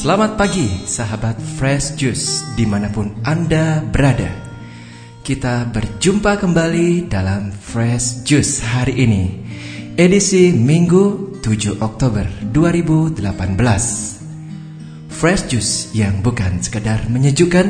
[0.00, 4.32] Selamat pagi sahabat Fresh Juice di mana pun Anda berada.
[5.20, 9.28] Kita berjumpa kembali dalam Fresh Juice hari ini
[10.00, 13.20] Edisi Minggu 7 Oktober 2018
[15.12, 17.68] Fresh Juice yang bukan sekedar menyejukkan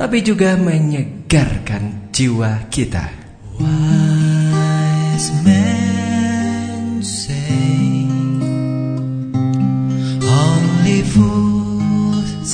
[0.00, 3.04] Tapi juga menyegarkan jiwa kita.
[3.60, 5.65] Wise men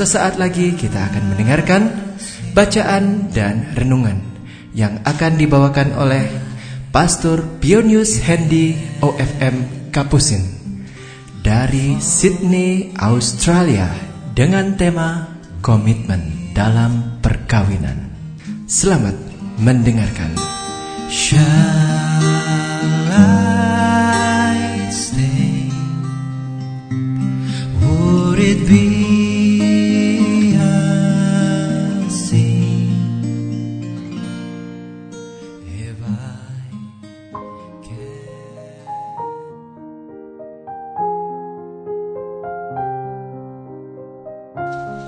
[0.03, 1.87] Sesaat lagi kita akan mendengarkan
[2.59, 4.19] bacaan dan renungan
[4.75, 6.27] yang akan dibawakan oleh
[6.91, 9.63] Pastor Pionius Hendy OFM
[9.95, 10.43] Kapusin
[11.39, 13.95] dari Sydney, Australia
[14.35, 18.11] dengan tema komitmen dalam perkawinan.
[18.67, 19.15] Selamat
[19.63, 20.35] mendengarkan.
[21.15, 22.12] shall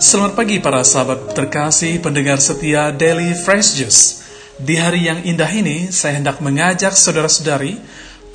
[0.05, 4.21] Selamat pagi para sahabat terkasih pendengar setia Daily Fresh Juice.
[4.61, 7.81] Di hari yang indah ini, saya hendak mengajak saudara-saudari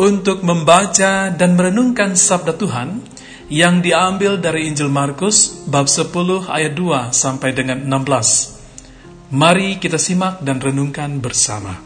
[0.02, 3.06] untuk membaca dan merenungkan sabda Tuhan
[3.54, 6.10] yang diambil dari Injil Markus bab 10
[6.50, 9.30] ayat 2 sampai dengan 16.
[9.30, 11.78] Mari kita simak dan renungkan bersama.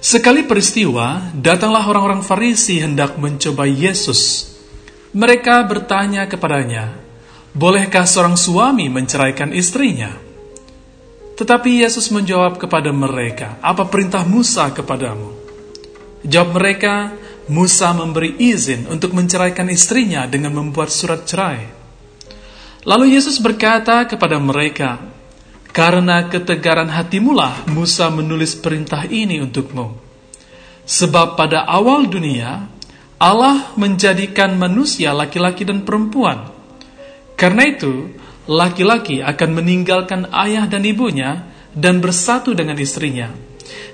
[0.00, 4.55] Sekali peristiwa, datanglah orang-orang Farisi hendak mencoba Yesus.
[5.16, 6.92] Mereka bertanya kepadanya,
[7.56, 10.12] "Bolehkah seorang suami menceraikan istrinya?"
[11.40, 15.32] Tetapi Yesus menjawab kepada mereka, "Apa perintah Musa kepadamu?"
[16.20, 17.16] Jawab mereka,
[17.48, 21.64] "Musa memberi izin untuk menceraikan istrinya dengan membuat surat cerai."
[22.84, 25.00] Lalu Yesus berkata kepada mereka,
[25.72, 29.96] "Karena ketegaran hatimulah Musa menulis perintah ini untukmu.
[30.84, 32.75] Sebab pada awal dunia
[33.16, 36.52] Allah menjadikan manusia laki-laki dan perempuan.
[37.32, 38.12] Karena itu,
[38.44, 43.32] laki-laki akan meninggalkan ayah dan ibunya dan bersatu dengan istrinya,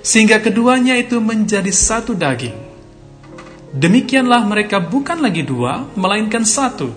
[0.03, 2.55] sehingga keduanya itu menjadi satu daging.
[3.71, 6.91] Demikianlah mereka bukan lagi dua, melainkan satu.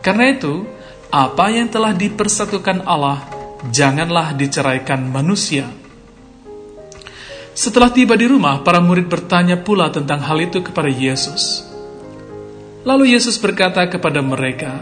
[0.00, 0.64] Karena itu,
[1.12, 3.20] apa yang telah dipersatukan Allah,
[3.68, 5.83] janganlah diceraikan manusia.
[7.54, 11.62] Setelah tiba di rumah, para murid bertanya pula tentang hal itu kepada Yesus.
[12.82, 14.74] Lalu Yesus berkata kepada mereka,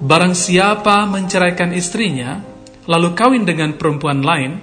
[0.00, 2.40] Barang siapa menceraikan istrinya,
[2.88, 4.62] lalu kawin dengan perempuan lain,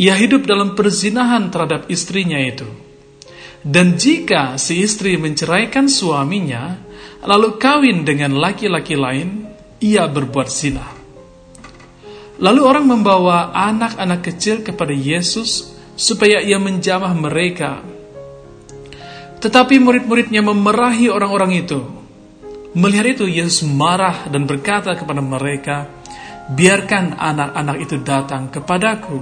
[0.00, 2.66] ia hidup dalam perzinahan terhadap istrinya itu.
[3.62, 6.74] Dan jika si istri menceraikan suaminya,
[7.22, 9.46] lalu kawin dengan laki-laki lain,
[9.78, 10.97] ia berbuat zina.
[12.38, 17.82] Lalu orang membawa anak-anak kecil kepada Yesus supaya ia menjamah mereka.
[19.42, 21.82] Tetapi murid-muridnya memerahi orang-orang itu.
[22.78, 25.90] Melihat itu Yesus marah dan berkata kepada mereka,
[26.48, 29.20] Biarkan anak-anak itu datang kepadaku,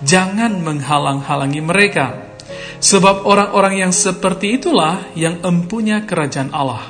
[0.00, 2.32] jangan menghalang-halangi mereka.
[2.80, 6.88] Sebab orang-orang yang seperti itulah yang empunya kerajaan Allah.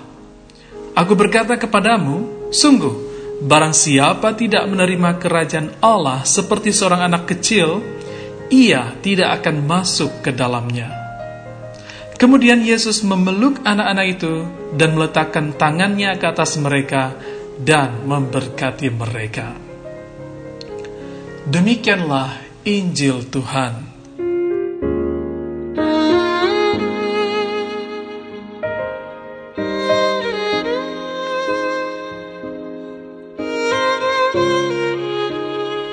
[0.94, 3.11] Aku berkata kepadamu, sungguh,
[3.42, 7.82] Barang siapa tidak menerima kerajaan Allah seperti seorang anak kecil,
[8.54, 10.94] ia tidak akan masuk ke dalamnya.
[12.14, 14.46] Kemudian Yesus memeluk anak-anak itu
[14.78, 17.18] dan meletakkan tangannya ke atas mereka
[17.58, 19.58] dan memberkati mereka.
[21.42, 23.91] Demikianlah Injil Tuhan.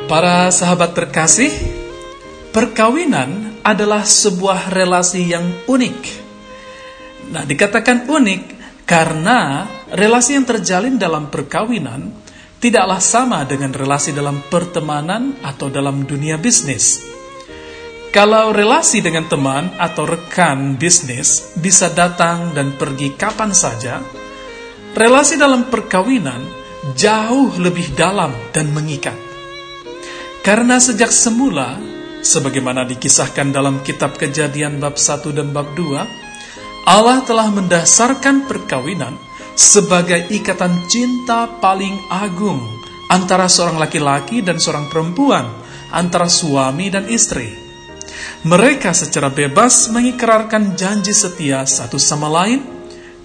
[0.09, 1.53] Para sahabat terkasih,
[2.49, 5.99] perkawinan adalah sebuah relasi yang unik.
[7.29, 8.41] Nah, dikatakan unik
[8.89, 12.09] karena relasi yang terjalin dalam perkawinan
[12.57, 17.05] tidaklah sama dengan relasi dalam pertemanan atau dalam dunia bisnis.
[18.09, 24.01] Kalau relasi dengan teman atau rekan bisnis bisa datang dan pergi kapan saja,
[24.97, 26.41] relasi dalam perkawinan
[26.97, 29.28] jauh lebih dalam dan mengikat.
[30.39, 31.75] Karena sejak semula,
[32.23, 39.19] sebagaimana dikisahkan dalam kitab kejadian bab 1 dan bab 2, Allah telah mendasarkan perkawinan
[39.59, 42.63] sebagai ikatan cinta paling agung
[43.11, 45.43] antara seorang laki-laki dan seorang perempuan,
[45.91, 47.51] antara suami dan istri.
[48.47, 52.63] Mereka secara bebas mengikrarkan janji setia satu sama lain,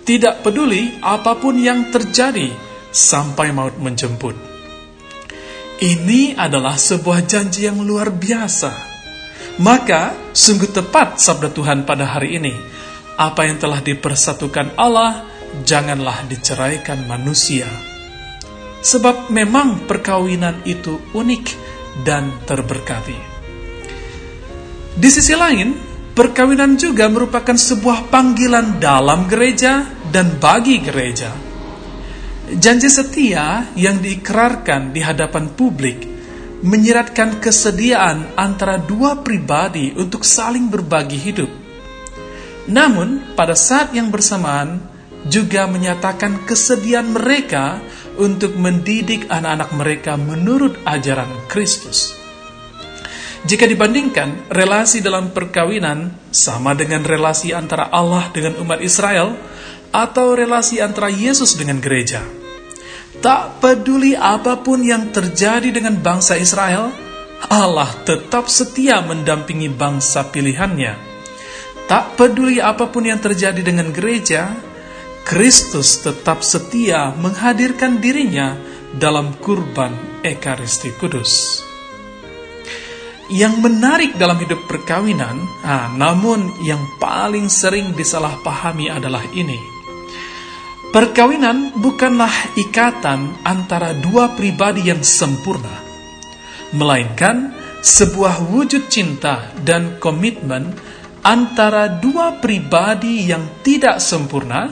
[0.02, 2.50] tidak peduli apa pun yang terjadi
[2.90, 4.53] sampai maut menjemput.
[5.74, 8.94] Ini adalah sebuah janji yang luar biasa.
[9.58, 12.54] Maka, sungguh tepat sabda Tuhan pada hari ini.
[13.18, 15.26] Apa yang telah dipersatukan Allah,
[15.66, 17.66] janganlah diceraikan manusia.
[18.86, 21.46] Sebab memang perkawinan itu unik
[22.06, 23.18] dan terberkati.
[24.94, 25.74] Di sisi lain,
[26.14, 31.43] perkawinan juga merupakan sebuah panggilan dalam gereja dan bagi gereja.
[32.44, 36.04] Janji setia yang diikrarkan di hadapan publik
[36.60, 41.48] menyiratkan kesediaan antara dua pribadi untuk saling berbagi hidup.
[42.68, 44.76] Namun, pada saat yang bersamaan
[45.24, 47.80] juga menyatakan kesediaan mereka
[48.20, 52.12] untuk mendidik anak-anak mereka menurut ajaran Kristus.
[53.44, 59.36] Jika dibandingkan, relasi dalam perkawinan sama dengan relasi antara Allah dengan umat Israel
[59.94, 62.26] atau relasi antara Yesus dengan gereja.
[63.22, 66.90] Tak peduli apa pun yang terjadi dengan bangsa Israel,
[67.46, 71.14] Allah tetap setia mendampingi bangsa pilihannya.
[71.86, 74.50] Tak peduli apa pun yang terjadi dengan gereja,
[75.22, 78.58] Kristus tetap setia menghadirkan dirinya
[78.92, 79.94] dalam kurban
[80.26, 81.62] Ekaristi Kudus.
[83.32, 89.73] Yang menarik dalam hidup perkawinan, ah, namun yang paling sering disalahpahami adalah ini.
[90.94, 95.82] Perkawinan bukanlah ikatan antara dua pribadi yang sempurna,
[96.70, 97.50] melainkan
[97.82, 100.70] sebuah wujud cinta dan komitmen
[101.26, 104.70] antara dua pribadi yang tidak sempurna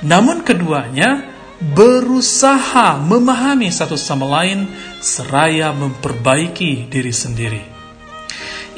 [0.00, 1.28] namun keduanya
[1.58, 4.70] berusaha memahami satu sama lain
[5.04, 7.62] seraya memperbaiki diri sendiri.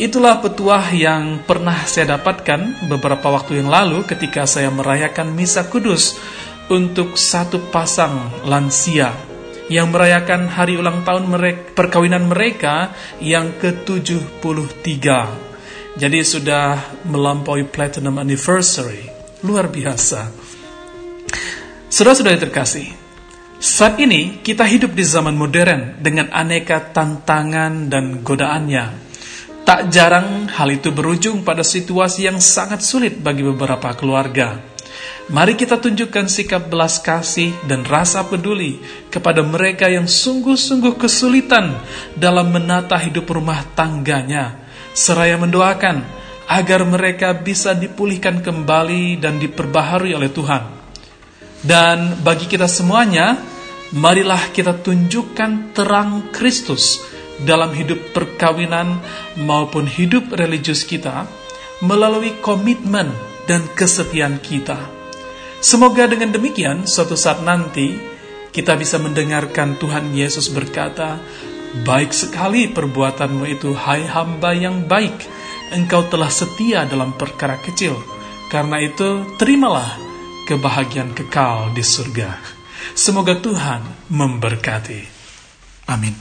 [0.01, 6.17] Itulah petuah yang pernah saya dapatkan beberapa waktu yang lalu ketika saya merayakan misa kudus
[6.71, 9.11] untuk satu pasang lansia
[9.71, 14.99] yang merayakan hari ulang tahun mereka, perkawinan mereka yang ke-73.
[15.99, 19.11] Jadi sudah melampaui platinum anniversary.
[19.43, 20.31] Luar biasa.
[21.91, 22.87] Saudara-saudara terkasih,
[23.59, 29.11] saat ini kita hidup di zaman modern dengan aneka tantangan dan godaannya.
[29.67, 34.70] Tak jarang hal itu berujung pada situasi yang sangat sulit bagi beberapa keluarga.
[35.31, 38.83] Mari kita tunjukkan sikap belas kasih dan rasa peduli
[39.15, 41.79] kepada mereka yang sungguh-sungguh kesulitan
[42.19, 44.59] dalam menata hidup rumah tangganya,
[44.91, 46.03] seraya mendoakan
[46.51, 50.67] agar mereka bisa dipulihkan kembali dan diperbaharui oleh Tuhan.
[51.63, 53.39] Dan bagi kita semuanya,
[53.95, 56.99] marilah kita tunjukkan terang Kristus
[57.39, 58.99] dalam hidup perkawinan
[59.39, 61.23] maupun hidup religius kita
[61.87, 63.15] melalui komitmen
[63.47, 65.00] dan kesetiaan kita.
[65.61, 67.93] Semoga dengan demikian suatu saat nanti
[68.49, 71.21] kita bisa mendengarkan Tuhan Yesus berkata,
[71.85, 75.15] Baik sekali perbuatanmu itu, hai hamba yang baik.
[75.71, 77.95] Engkau telah setia dalam perkara kecil.
[78.51, 79.95] Karena itu, terimalah
[80.51, 82.35] kebahagiaan kekal di surga.
[82.99, 85.01] Semoga Tuhan memberkati.
[85.87, 86.15] Amin.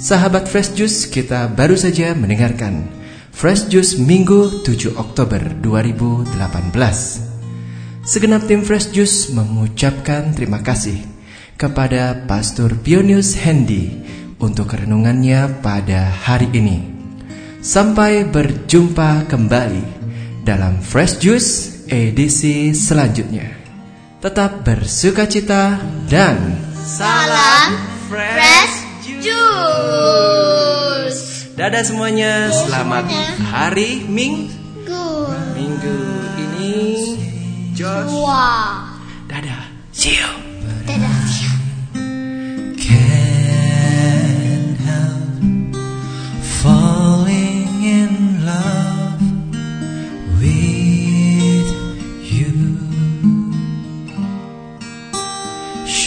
[0.00, 2.97] Sahabat Fresh Juice, kita baru saja mendengarkan
[3.38, 6.34] Fresh Juice Minggu 7 Oktober 2018.
[8.02, 10.98] Segenap tim Fresh Juice mengucapkan terima kasih
[11.54, 13.94] kepada Pastor Pionius Hendy
[14.42, 16.82] untuk renungannya pada hari ini.
[17.62, 19.86] Sampai berjumpa kembali
[20.42, 23.54] dalam Fresh Juice edisi selanjutnya.
[24.18, 25.78] Tetap bersuka cita
[26.10, 27.78] dan salam
[28.10, 28.82] Fresh
[29.22, 30.67] Juice.
[31.58, 33.10] Dadah semuanya, selamat
[33.50, 35.26] hari Minggu.
[35.58, 35.98] Minggu
[36.38, 36.70] ini
[37.74, 38.86] Joshua.
[39.26, 40.30] Dadah, see you.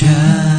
[0.01, 0.50] Yeah.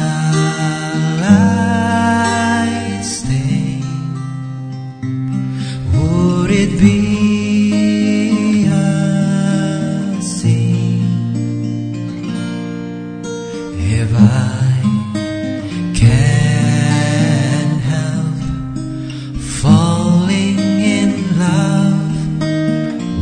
[19.63, 22.15] falling in love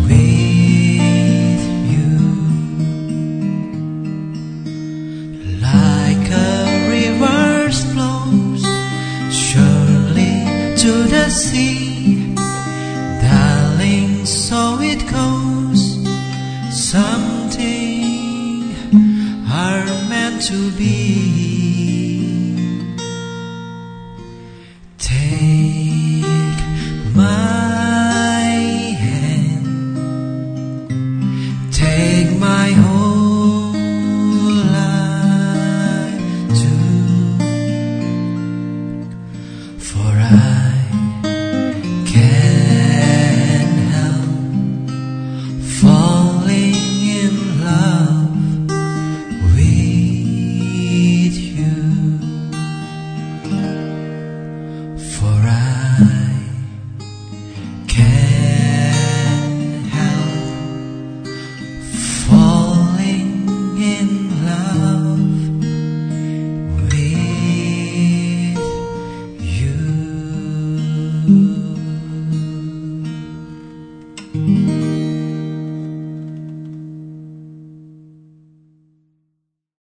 [0.08, 1.62] with
[1.94, 2.14] you.
[5.70, 6.58] Like a
[6.96, 8.64] river flows
[9.30, 10.36] surely
[10.82, 12.34] to the sea.
[13.22, 15.82] Darling so it goes.
[16.92, 18.02] Something
[19.48, 22.11] are meant to be.